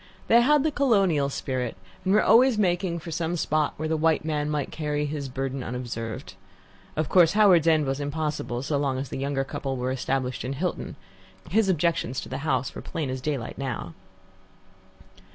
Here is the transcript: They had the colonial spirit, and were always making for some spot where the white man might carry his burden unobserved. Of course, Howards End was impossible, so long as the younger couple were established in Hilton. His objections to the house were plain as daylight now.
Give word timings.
They 0.25 0.41
had 0.41 0.63
the 0.63 0.71
colonial 0.71 1.29
spirit, 1.29 1.77
and 2.03 2.11
were 2.15 2.23
always 2.23 2.57
making 2.57 2.97
for 2.97 3.11
some 3.11 3.35
spot 3.35 3.75
where 3.77 3.87
the 3.87 3.95
white 3.95 4.25
man 4.25 4.49
might 4.49 4.71
carry 4.71 5.05
his 5.05 5.29
burden 5.29 5.63
unobserved. 5.63 6.33
Of 6.95 7.07
course, 7.07 7.33
Howards 7.33 7.67
End 7.67 7.85
was 7.85 7.99
impossible, 7.99 8.63
so 8.63 8.79
long 8.79 8.97
as 8.97 9.09
the 9.09 9.19
younger 9.19 9.43
couple 9.43 9.77
were 9.77 9.91
established 9.91 10.43
in 10.43 10.53
Hilton. 10.53 10.95
His 11.51 11.69
objections 11.69 12.19
to 12.21 12.29
the 12.29 12.39
house 12.39 12.73
were 12.73 12.81
plain 12.81 13.11
as 13.11 13.21
daylight 13.21 13.59
now. 13.59 13.93